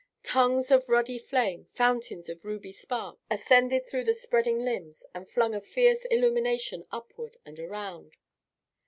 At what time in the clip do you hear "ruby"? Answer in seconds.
2.43-2.71